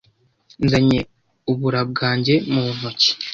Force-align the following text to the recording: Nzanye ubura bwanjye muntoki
Nzanye 0.63 0.99
ubura 1.51 1.81
bwanjye 1.91 2.33
muntoki 2.51 3.09